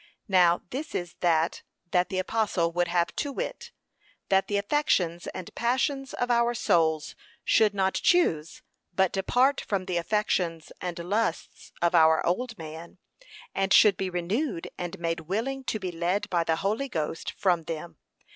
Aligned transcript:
Now 0.27 0.63
this 0.71 0.95
is 0.95 1.13
that 1.19 1.61
that 1.91 2.09
the 2.09 2.17
apostle 2.17 2.71
would 2.71 2.87
have, 2.87 3.15
to 3.17 3.31
wit, 3.31 3.71
that 4.29 4.47
the 4.47 4.57
affections 4.57 5.27
and 5.27 5.53
passions 5.53 6.15
of 6.15 6.31
our 6.31 6.55
souls 6.55 7.13
should 7.45 7.75
not 7.75 7.93
choose 7.93 8.63
but 8.95 9.11
depart 9.11 9.61
from 9.61 9.85
the 9.85 9.97
affections 9.97 10.71
and 10.81 10.97
lusts 10.97 11.71
of 11.83 11.93
our 11.93 12.25
old 12.25 12.57
man, 12.57 12.97
and 13.53 13.71
should 13.71 13.95
be 13.95 14.09
renewed 14.09 14.71
and 14.75 14.97
made 14.97 15.19
willing 15.19 15.63
to 15.65 15.77
be 15.79 15.91
led 15.91 16.27
by 16.31 16.43
the 16.45 16.55
Holy 16.55 16.89
Ghost 16.89 17.29
from 17.37 17.65
them. 17.65 17.97